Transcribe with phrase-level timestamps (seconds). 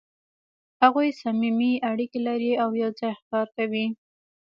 [0.81, 3.85] هغوی صمیمي اړیکې لري او یو ځای ښکار کوي.